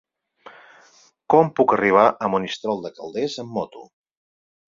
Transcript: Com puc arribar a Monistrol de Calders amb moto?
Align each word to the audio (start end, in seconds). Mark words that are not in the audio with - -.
Com 1.33 1.51
puc 1.59 1.75
arribar 1.75 2.07
a 2.09 2.31
Monistrol 2.37 2.83
de 2.87 2.93
Calders 2.97 3.37
amb 3.45 3.55
moto? 3.61 3.87